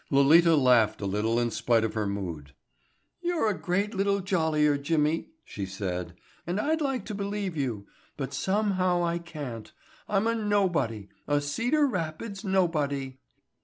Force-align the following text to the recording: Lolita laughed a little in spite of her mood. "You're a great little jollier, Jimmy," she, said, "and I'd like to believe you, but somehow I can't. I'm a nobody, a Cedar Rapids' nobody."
Lolita 0.09 0.55
laughed 0.55 0.99
a 0.99 1.05
little 1.05 1.39
in 1.39 1.51
spite 1.51 1.83
of 1.83 1.93
her 1.93 2.07
mood. 2.07 2.55
"You're 3.21 3.49
a 3.49 3.53
great 3.53 3.93
little 3.93 4.19
jollier, 4.19 4.75
Jimmy," 4.75 5.29
she, 5.45 5.67
said, 5.67 6.15
"and 6.47 6.59
I'd 6.59 6.81
like 6.81 7.05
to 7.05 7.13
believe 7.13 7.55
you, 7.55 7.85
but 8.17 8.33
somehow 8.33 9.05
I 9.05 9.19
can't. 9.19 9.71
I'm 10.09 10.25
a 10.25 10.33
nobody, 10.33 11.07
a 11.27 11.39
Cedar 11.39 11.85
Rapids' 11.85 12.43
nobody." 12.43 13.19